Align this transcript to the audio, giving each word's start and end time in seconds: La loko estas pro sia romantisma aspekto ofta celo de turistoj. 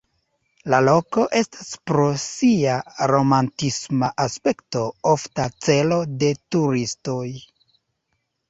La 0.73 0.77
loko 0.85 1.25
estas 1.39 1.67
pro 1.89 2.05
sia 2.23 2.77
romantisma 3.13 4.11
aspekto 4.25 4.83
ofta 5.13 5.47
celo 5.67 6.01
de 6.25 6.33
turistoj. 6.57 7.25